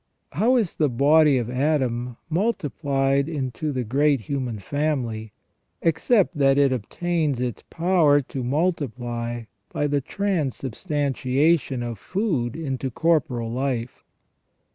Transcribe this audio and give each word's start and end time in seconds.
How 0.31 0.55
is 0.55 0.77
the 0.77 0.89
body 0.89 1.37
of 1.37 1.47
Adam 1.47 2.17
multiplied 2.27 3.29
into 3.29 3.71
the 3.71 3.83
great 3.83 4.21
human 4.21 4.57
family, 4.57 5.31
except 5.79 6.35
that 6.39 6.57
it 6.57 6.71
obtains 6.71 7.39
its 7.39 7.63
power 7.69 8.19
to 8.21 8.43
multiply 8.43 9.43
by 9.71 9.85
the 9.85 10.01
transubstantia 10.01 11.59
tion 11.59 11.83
of 11.83 11.99
food 11.99 12.55
into 12.55 12.89
corporal 12.89 13.51
life? 13.51 14.03